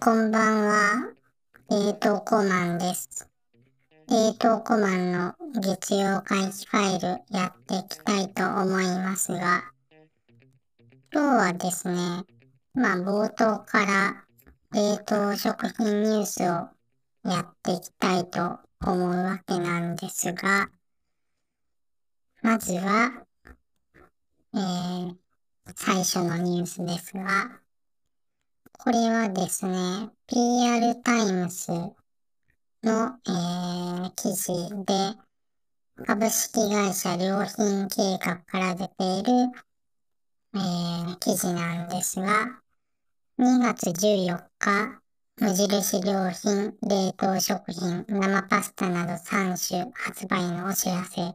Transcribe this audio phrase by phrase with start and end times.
[0.00, 1.12] こんばんは、
[1.68, 3.28] 冷凍コマンです。
[4.08, 9.70] 冷凍コマンの月曜回帰ファイルやっていきたいと思いますが、
[11.12, 12.24] 今日はですね、
[12.72, 14.24] まあ冒頭から
[14.72, 16.70] 冷凍食品ニュースを
[17.28, 20.70] やっていきたいと思うわけなんですが、
[22.42, 23.26] まずは、
[24.54, 25.16] えー、
[25.74, 27.60] 最初のニュースですが、
[28.72, 31.94] これはですね、PR タイムスの、
[32.82, 34.52] えー、記事
[34.84, 35.18] で、
[36.06, 39.32] 株式会社良品計画から出ている、
[40.54, 42.60] えー、記事なんですが、
[43.38, 45.02] 2月14日、
[45.36, 51.34] 無印良品冷凍食品生パスタなど3種発売のお知らせ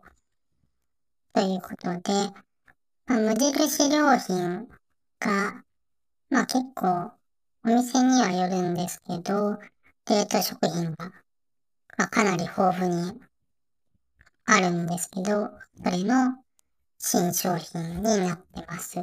[1.34, 2.45] ということで、
[3.08, 4.67] まあ、無印良品
[5.20, 5.64] が、
[6.30, 7.11] まあ結構
[7.64, 9.59] お店にはよるんですけど、
[10.09, 11.11] 冷凍食品が、
[11.98, 13.20] まあ、かなり豊富に
[14.45, 15.52] あるんですけど、
[15.83, 16.44] それの
[16.98, 18.95] 新商品になってます。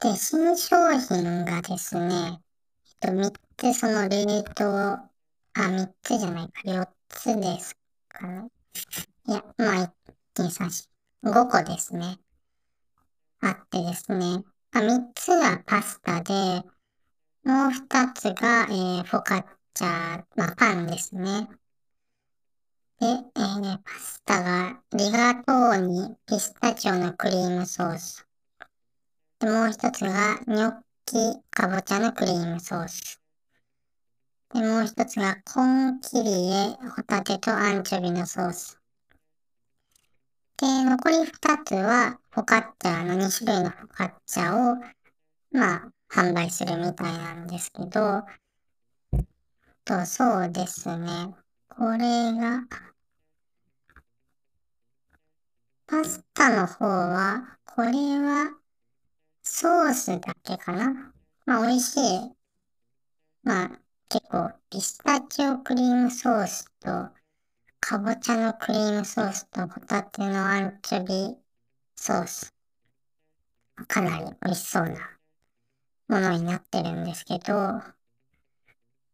[0.00, 2.40] で、新商品がですね、
[2.86, 5.10] えっと、3つその冷凍、あ、
[5.54, 7.76] 3つじゃないか、4つです
[8.08, 8.48] かね。
[9.26, 9.94] いや、まあ、
[10.34, 10.70] 1、2、3、
[11.22, 12.20] 5個ですね。
[13.40, 14.44] あってですね。
[14.72, 16.32] あ、3つがパスタで、
[17.44, 21.48] もう2つが、えー、フォカッチャ、まあ、パンですね。
[23.00, 28.26] で、えーね、パスタがリガトーニピスタチオのクリームソース。
[29.40, 33.20] で、もう一つがニョッキかぼちゃのクリームソース。
[34.52, 38.77] で、もう一つがコンキリエホタテとアンチョビのソース。
[40.60, 44.76] で、残り二つはフォカッチャの2種類のフォカッチャを、
[45.52, 48.24] まあ、販売するみたいなんですけど、
[49.84, 51.32] と、そうですね。
[51.68, 52.64] これが、
[55.86, 58.58] パスタの方は、これは、
[59.44, 61.12] ソースだけかな。
[61.46, 62.32] まあ、美味しい。
[63.44, 67.17] まあ、結構、ピスタチオクリームソースと、
[67.88, 71.38] かぼちゃのクリームソースと、ホタテのアンチョビ
[71.96, 72.54] ソース。
[73.86, 75.18] かなり美味しそうな
[76.08, 77.54] ものになってるんですけど、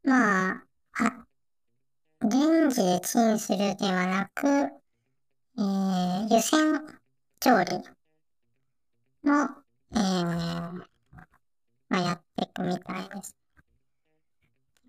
[0.03, 0.65] まあ、
[0.95, 1.27] あ、
[2.23, 6.83] レンジでチンするではなく、えー、湯煎
[7.39, 7.79] 調理
[9.23, 9.51] の、
[9.93, 10.87] えー、ま
[11.91, 13.37] あ、やっていくみたいです。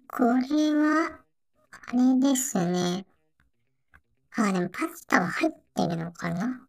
[0.08, 1.20] これは、
[1.70, 3.06] あれですね。
[4.38, 6.68] あ、でもパスタは入ってるのかな？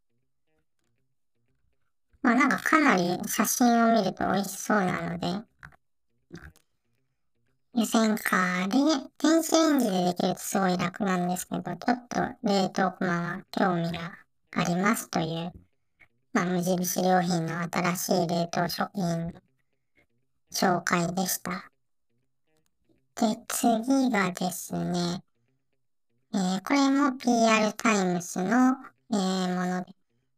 [2.23, 5.27] まあなんかかなり写真を見ると美味しそうなので、
[7.75, 8.79] 湯煎かで、
[9.19, 14.13] 電子レンジでできるとすごい楽なんですけど、ちょっと冷凍コマは興味が
[14.53, 15.53] ありますという、
[16.33, 19.35] まあ無印良品の新しい冷凍食品
[20.53, 21.71] 紹介でした。
[23.17, 25.23] で、次がですね、
[26.37, 28.77] えー、これも PR タイムスの、
[29.11, 29.93] えー、もので、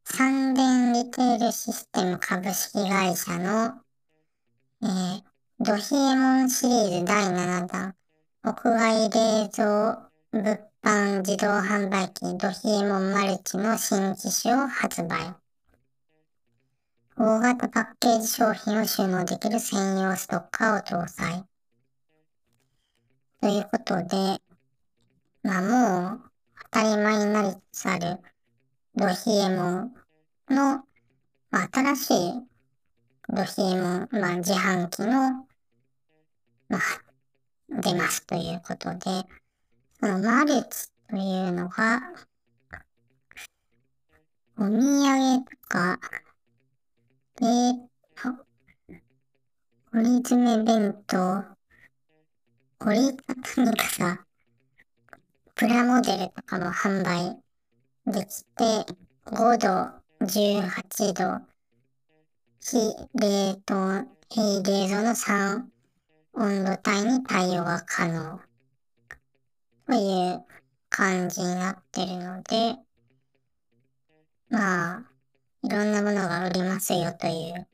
[0.05, 3.73] 三電リテールシステム株式会社の、
[4.81, 5.23] えー、
[5.59, 7.97] ドヒエモンシリーズ第7弾、
[8.45, 15.35] 屋外冷蔵物販自動販売機ドヒエモンマルチの新機種を発売。
[17.17, 21.45] 大型パッケージ商品を収納できる専用ストッカーを搭載。
[23.41, 24.41] ということで、
[25.49, 26.21] まあもう
[26.71, 28.19] 当たり前になりつつある
[28.95, 29.95] ドヒエモン
[30.51, 30.85] の、
[31.51, 32.33] まあ、新しい
[33.31, 35.47] ドヒエモン、まあ、自販機の、
[36.69, 39.25] まあ、出ますということで、
[39.99, 42.03] そのマルチというのが、
[44.59, 45.99] お土産とか、
[47.37, 47.47] で、
[49.95, 51.43] 折り詰め弁当、
[52.81, 54.28] 折りたたみ傘、
[55.59, 57.37] プラモデルとかも販売
[58.07, 58.95] できて、
[59.27, 61.45] 5度、18度、
[62.61, 62.79] 非
[63.15, 65.65] 冷凍、非冷蔵の3
[66.35, 68.41] 温度帯に対応が可能
[69.89, 70.45] という
[70.91, 72.77] 感じになってるので、
[74.51, 75.03] まあ、
[75.65, 77.67] いろんなものが売りますよという、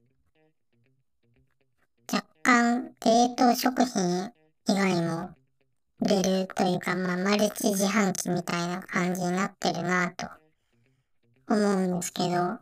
[2.11, 4.33] 若干冷凍食品
[4.69, 5.44] 以外も
[6.05, 10.29] れるというか、まあ、マルチ自販機みたいな感じになってるなと
[11.49, 12.61] 思うんですけど、ま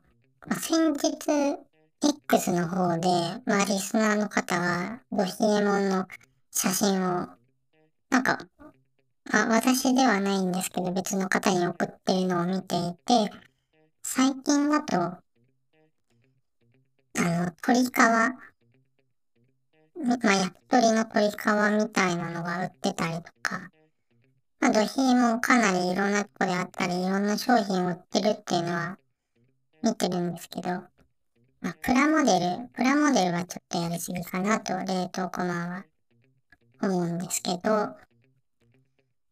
[0.50, 1.58] あ、先日、
[2.04, 3.08] X の方で、
[3.46, 6.06] まあ、リスナーの方が、ドヒエモンの
[6.50, 7.28] 写真を、
[8.10, 8.38] なんか、
[9.30, 13.30] まあ、私ではないんですけど、別の方に送ってるのを見ていて、
[14.02, 15.20] 最近だと、あ
[17.16, 17.90] の、鳥皮、
[20.04, 23.70] まあ、焼き鳥の鶏皮みたいなのが売ってたりとか、
[24.58, 28.98] まあ、ドヒーもかなりいろんなとこであったり、いろんな商品を売ってるっていうのは
[29.82, 30.70] 見てるんですけど、
[31.60, 35.84] まあ、プラモデル、プラモデルはちょっとやりすぎかなと、冷凍庫マンは
[36.82, 37.70] 思うんですけど、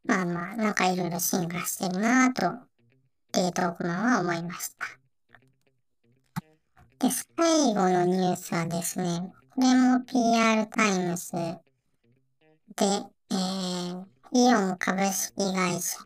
[0.05, 2.67] まあまあ、なんかいろいろ進化してるなぁと、
[3.37, 4.87] 冷凍庫マンは思いました。
[7.01, 11.59] で、最後のニュースはですね、これも PR TIMES で、
[13.31, 15.99] えー、イオン株式会社、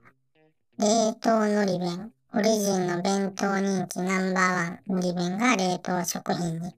[0.78, 6.74] 冷凍のり弁、オリジンの弁当人気ナンバーワンのり弁が冷凍食品に。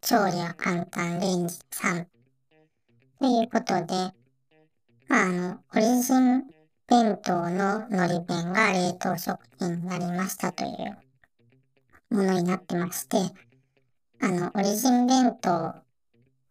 [0.00, 2.06] 調理は簡単、レンジ3。
[3.20, 3.94] ということで、
[5.06, 6.46] まあ、あの、オリジン
[6.88, 13.18] 弁当ののり弁が冷凍食品になりましたというものになってまして、
[14.20, 15.74] あの、オリジン弁当を、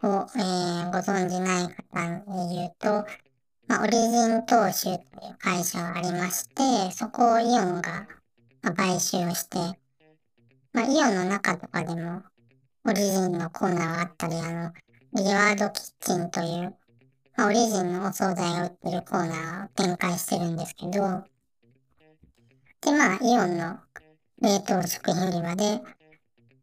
[0.02, 3.06] えー、ご存じない方に言うと、
[3.68, 5.00] まあ、オリジン投資という
[5.40, 8.08] 会社がありまして、そこをイオンが、
[8.62, 9.58] まあ、買収をして、
[10.74, 12.24] まあ、イオンの中とかでも、
[12.86, 14.74] オリジンのコーナーがあったり、あの、
[15.14, 16.76] リワードキッチンという
[17.40, 21.00] まあ、オリジンのお惣菜を売ってるコーナーを展開してるんですけど、で、
[22.92, 23.80] まあ、イオンの
[24.42, 25.82] 冷凍食品売り場で、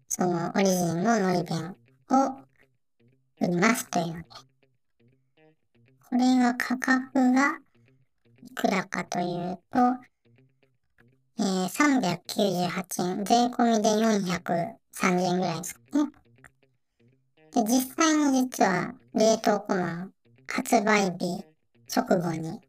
[0.08, 1.76] そのオリジンの海苔弁
[2.11, 2.47] を
[3.41, 4.25] 売りますというので、
[6.08, 7.58] これが価格が
[8.43, 9.79] いくらかというと、
[11.38, 16.11] えー、398円、税込みで430円ぐらいですかね。
[17.52, 20.12] で、実際に実は冷凍コマン
[20.47, 21.44] 発売日
[21.94, 22.61] 直後に、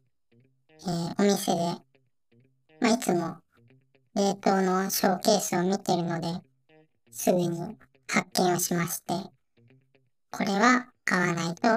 [0.82, 1.58] えー、お店で、
[2.80, 3.36] まあ、いつも
[4.14, 6.47] 冷凍のショーケースを見てるので、
[7.10, 7.76] すぐに
[8.08, 9.14] 発見をしまして、
[10.30, 11.68] これは買わないと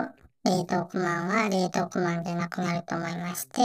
[0.44, 3.62] 冷凍コマンは冷凍コマンでなくなると思いまして、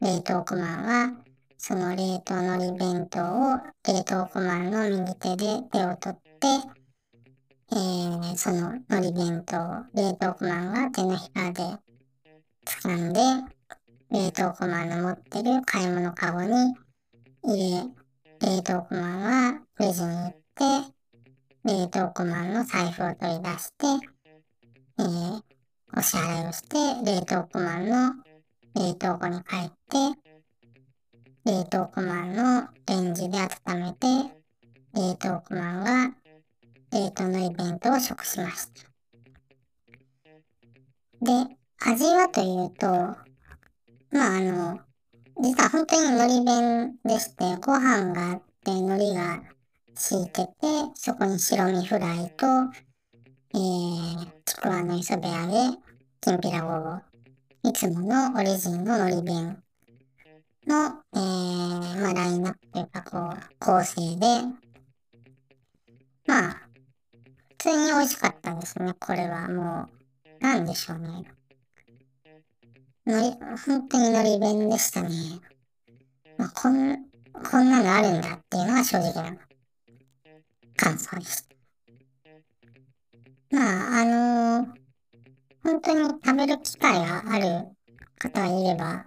[0.00, 1.24] 冷凍コマンは
[1.66, 3.56] その冷凍のり弁当を
[3.86, 6.46] 冷凍コマンの右手で手を取って、
[7.72, 11.62] えー、その海苔弁当を、冷凍コマンが手のひらで
[12.66, 13.20] 掴んで、
[14.10, 16.74] 冷凍コマンの持ってる買い物かごに
[17.42, 17.70] 入
[18.40, 20.43] れ、冷凍コマンはレジに行っ、
[21.64, 23.86] 冷凍コマンの財布を取り出して、
[24.98, 25.42] えー、
[25.96, 28.14] お支払いをして、冷凍コマンの
[28.74, 30.20] 冷凍庫に帰って、
[31.44, 34.06] 冷凍コマンのレンジで温めて、
[34.94, 36.14] 冷凍コマンが
[36.92, 38.84] 冷凍のイベントを食しました。
[41.20, 42.86] で、味はというと、
[44.12, 44.80] まああの、
[45.40, 49.53] 実は本当に海苔弁でして、ご飯があって海苔が
[49.96, 50.50] 敷いてて、
[50.94, 52.46] そこに白身フライと、
[53.54, 55.76] えー、ちくわの磯辺揚げ、
[56.20, 57.02] きんぴらごぼう、
[57.62, 59.62] いつものオリジンの海苔弁
[60.66, 60.74] の、
[61.14, 64.26] えー、まあラインナップというかこう、構成で、
[66.26, 66.68] まあ、
[67.58, 69.88] 普通に美味しかったですね、これはも
[70.40, 70.42] う。
[70.44, 71.24] なんでしょうね。
[73.06, 75.08] のり、本当にのり弁でしたね。
[76.36, 76.96] まあ、こん、
[77.32, 79.53] こんなのあるんだっていうのが正直な
[80.76, 81.54] 感想でした。
[83.50, 84.66] まあ、あのー、
[85.62, 87.68] 本当に食べる機会がある
[88.18, 89.06] 方がいれば、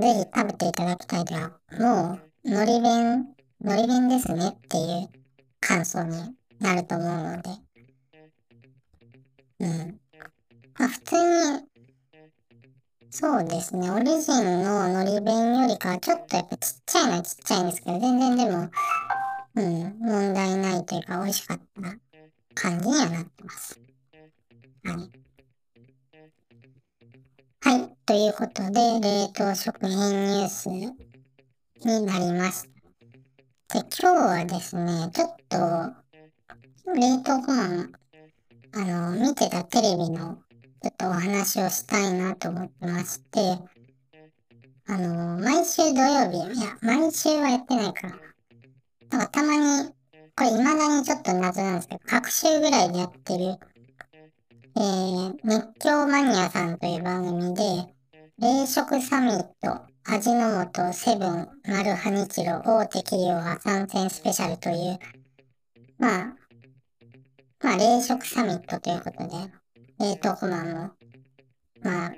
[0.00, 5.08] ぜひ食べていただきたいでは、もう、のり弁、のり弁ですねっていう
[5.60, 7.50] 感想になると思うので。
[9.60, 10.00] うん。
[10.78, 11.72] まあ普通に、
[13.10, 18.70] そうですね、オリジンののり弁よりかはちょっとやっぱちっちゃいのはちっちゃいんですけど、全然でも、
[19.54, 21.98] うん、問題ないというか美味しかった
[22.54, 23.78] 感じにはなってます。
[24.84, 25.10] はい。
[27.60, 27.96] はい。
[28.06, 30.86] ということで、冷凍食品ニュースに
[32.06, 32.66] なりまし
[33.68, 33.78] た。
[33.80, 35.58] で、今日はですね、ちょっと、
[36.94, 37.90] 冷凍ご飯、
[38.72, 40.42] あの、見てたテレビの
[40.82, 43.40] ちょっとお話をしたいなと思ってまして、
[44.86, 48.31] あの、毎週土曜日、いや、毎週はやってないか
[49.16, 49.24] な。
[49.24, 49.88] んかたまに、
[50.36, 53.56] これ未だにちょっと謎なんですけど、各週ぐらいでやってる、
[54.76, 57.62] えー、熱狂マニアさんという番組で、
[58.38, 64.98] 冷食サミット味の素セブンマルハニチロ大手企業が参戦スペシャルという、
[65.98, 66.36] まあ、
[67.62, 69.52] まあ、冷食サミットということで、
[70.00, 70.90] 冷凍コマンも、
[71.82, 72.12] まあ、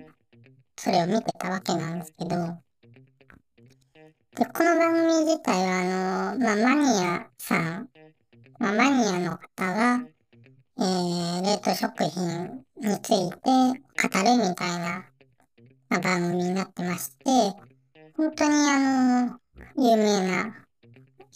[0.77, 2.37] それを見てたわけなんですけど、
[4.37, 7.89] で、この番組自体は、あの、まあ、マニアさん、
[8.59, 10.01] まあ、マニアの方が、
[10.77, 15.05] えー、冷凍食品について語るみたいな、
[15.89, 17.25] まあ、番組になってまして、
[18.17, 19.39] 本当にあの、
[19.77, 20.67] 有名な、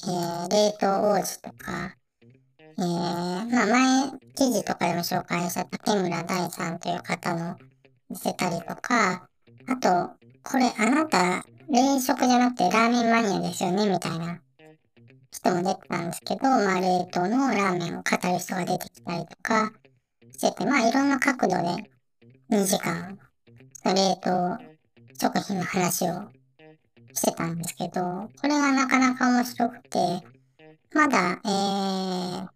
[0.05, 1.95] えー、冷凍王子とか、
[2.79, 7.57] えー、まあ前、記事とかでも紹介した竹村大さんという方の
[8.11, 9.29] 見せたりとか、
[9.69, 10.11] あと、
[10.43, 14.41] これあなた、冷食じゃなくてラーメンマニアですよね、みたいな
[15.31, 19.73] 人も出てたんですけど、まあ冷凍のラーメンを語る人が出てきたりとか
[20.33, 21.91] してて、まあいろんな角度で
[22.51, 23.19] 2時間、
[23.85, 24.59] 冷凍
[25.21, 26.31] 食品の話を
[27.13, 29.99] してたんですけど、これがなかなか面白くて、
[30.95, 32.49] まだ、えー、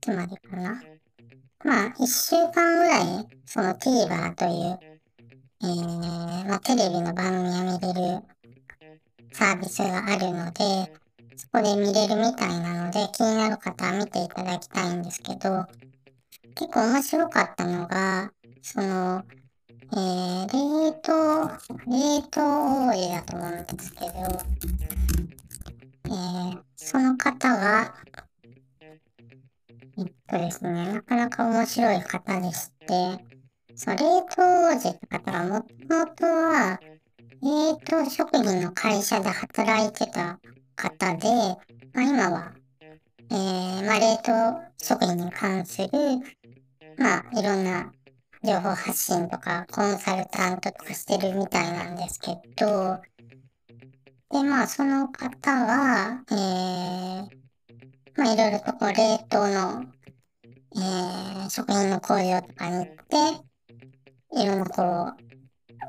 [0.00, 0.80] つまりかな。
[1.64, 4.89] まあ、一週間ぐらい、その TVer という、
[5.62, 8.22] えー、まあ、テレビの番組を見れる
[9.30, 10.90] サービスがあるので、
[11.36, 15.66] そこで見れるみたいなので、気になる方は見ていただきたいんですけど、
[16.54, 19.22] 結構面白かったのが、その、
[19.92, 21.48] えー、冷凍、
[21.86, 24.06] 冷凍オイだと思うんですけど、
[26.06, 27.94] えー、その方が、
[29.98, 33.39] えっとですね、なかなか面白い方でして、
[33.80, 34.02] その冷
[34.36, 34.42] 凍
[34.76, 36.78] 王子って方がもともとは、
[37.40, 40.38] 冷凍食品の会社で働いてた
[40.76, 41.28] 方で、
[41.94, 42.52] まあ、今は、
[43.30, 45.88] えー、まあ、冷凍食品に関する、
[46.98, 47.90] まあ、いろんな
[48.44, 53.00] 情報発信とか、コンサルタントとかしてるみたいなんですけど、
[54.30, 57.28] で、まあ、その方は、えー、
[58.14, 59.84] まあいろいろとこう冷凍の、
[60.76, 62.86] えー、食品の工場とかに行っ
[63.40, 63.49] て、
[64.32, 65.30] いろんなこう、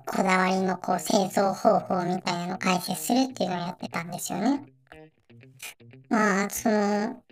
[0.05, 4.65] こだわりのこう製造方法みたいなのを解説するっていうのをやってたんですよね。
[6.09, 7.23] まあ、その、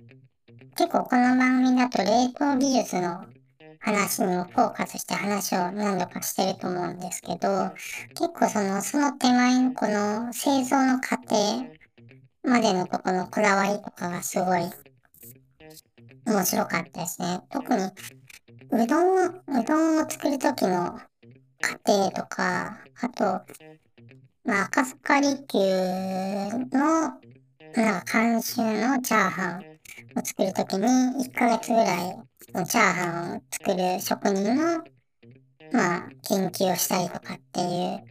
[0.76, 3.26] 結構この番組だと冷凍技術の
[3.80, 7.72] 話にもフォーカスして話を何度かしてると思うんですけど、
[8.10, 11.66] 結構その、その手前のこの製造の過程
[12.44, 14.62] までのとこのこだわりとかがすごい
[16.26, 17.42] 面白かったですね。
[17.50, 17.82] 特に、
[18.72, 21.00] うどん、うどんを作るときの
[21.60, 23.24] 過程とか、あと、
[24.46, 27.20] まあ、赤坂離宮の、
[27.76, 29.60] なんか監修のチャーハン
[30.20, 32.16] を作るときに、1ヶ月ぐらい、
[32.68, 34.84] チャーハンを作る職人の、
[35.74, 38.04] まあ、研究をしたりとかっていう、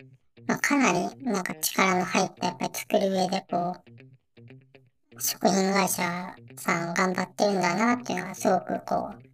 [0.48, 3.76] まあ、かなり、なんか力の入った、やっぱり作る上でこ
[5.16, 6.02] う、食品会社
[6.56, 9.27] さん頑張ってるんだなっていうのはすごくこう、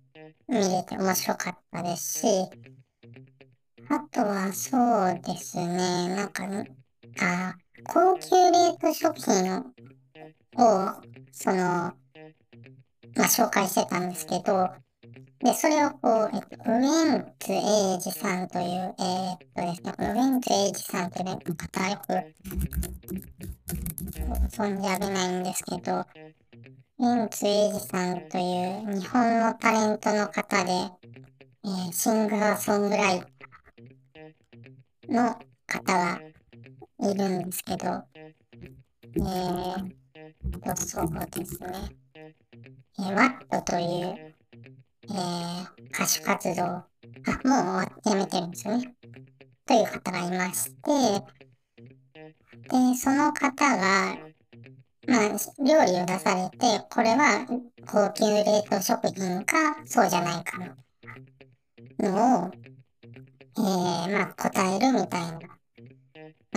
[0.55, 2.27] 見れて面白かったですし、
[3.89, 6.45] あとはそうですね、なんか、
[7.21, 9.65] あ高級冷凍食品を、
[11.33, 11.95] その、ま
[13.17, 14.71] あ、紹介してたんですけど、
[15.41, 22.13] で、それをこう、えっと、ウエンツエイジさんという、えー、っとですね、ウエンツエイジさんという方よく
[24.51, 26.07] 存じ上げないんですけど、
[27.05, 36.21] ウエンツエイジさんという日本のタレントの方で、えー、シンガーソングライターの方が
[37.11, 38.05] いるんですけど、
[39.03, 39.85] えー、
[40.61, 41.69] と、そうですね、
[42.99, 44.35] えー、ワットという
[45.11, 46.87] えー、歌手活動、あ、
[47.45, 48.95] もうやめてるんですよね。
[49.67, 50.81] という方がいまして、
[52.15, 54.17] で、その方が、
[55.07, 55.29] まあ、
[55.63, 57.47] 料理を出されて、これは
[57.87, 62.51] 高級冷凍食品か、そうじゃないかの、のを、
[63.57, 65.41] えー、まあ、答えるみたいな、ま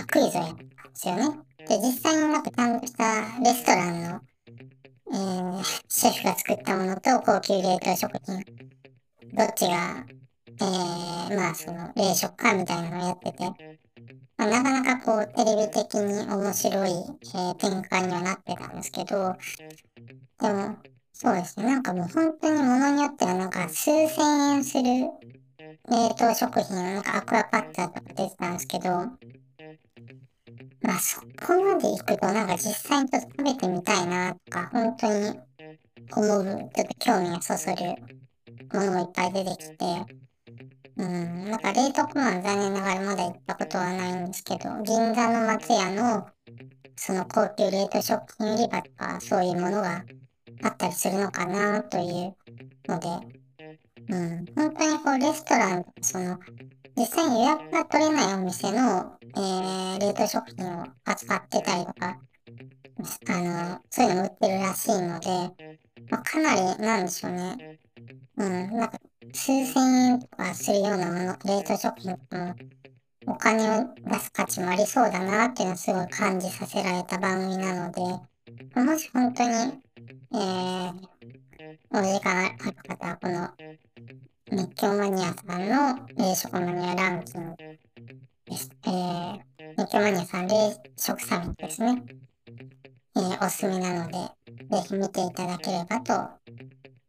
[0.02, 0.64] あ、クイズをやったんで
[0.94, 1.38] すよね。
[1.68, 4.20] で、実際になんかちゃんとしたレストランの
[5.10, 8.44] えー、シェフが作ったものと高級冷凍食品、
[9.32, 10.04] どっちが、
[10.60, 13.67] えー、まあその冷食かみたいなのをやってて、
[14.38, 19.34] まあ、なかなかこうテレビ的に面白い、えー、展開にはなってたんですけど、
[20.40, 20.76] でも、
[21.12, 24.84] そうですね、なんかもう本当に物によってはなんか数千円する
[25.90, 28.90] 冷凍食品、なんかアクアパッツァとか出てたんですけど、
[30.82, 35.40] まあそこまで行くとなんか実際にちょっと食べてみたいなとか、本当に
[36.14, 37.96] 思う、ちょっと興味がそそる
[38.72, 40.27] ものもいっぱい出てきて、
[40.98, 46.26] うん、なんか冷凍庫マン残念ながらまだ行ったことはないんですけど、銀座の松屋の
[46.96, 50.04] その高級冷凍食品売り場とかそういうものが
[50.62, 52.36] あったりするのかなという
[52.88, 53.08] ので、
[54.08, 56.38] うん、本当にこうレストラン、その
[56.96, 62.18] 実際に予約が取れないお店の、えー、冷凍食品を扱ってたりとか、
[63.28, 65.28] あの、そういうの売ってるらしいので、
[66.10, 67.78] まあ、かなり、なんでしょうね。
[68.36, 69.00] うん、なんか、
[69.32, 72.18] 数千円とかするようなもの、冷凍食品も、
[73.26, 78.00] お金を出す価値もありそうだなっていうのをすごい感じさせられた番組なので、
[78.80, 79.48] もし本当に、
[80.32, 80.92] えー、
[81.90, 83.50] お時間ある方は、この、
[84.50, 87.56] 熱狂マニアさんの冷食マニアランキング
[88.46, 88.70] です。
[88.86, 89.40] えー、
[89.76, 90.54] 熱狂マニアさん冷
[90.96, 92.02] 食サミットですね。
[93.18, 96.12] えー、おすすめなので、ぜひ見ていただければと、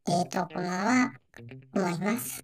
[0.08, 1.12] 冷凍コマは
[1.75, 2.44] 思います。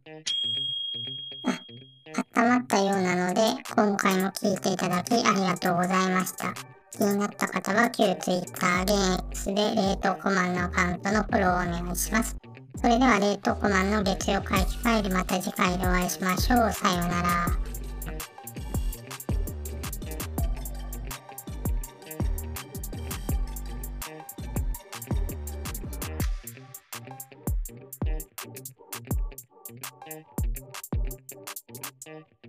[1.44, 3.42] あ、温まったようなので、
[3.76, 6.54] 今回も聞いていただきありがとうございました。
[6.92, 12.36] 気になった方は旧 Twitter、現 X で冷凍コマンのアカウントのフォローをお願いします。
[12.80, 16.72] それでは冷凍コマンの月曜回帰ファイルまた次回でお会いしましょう。
[16.72, 17.65] さようなら。
[32.06, 32.45] Thank you.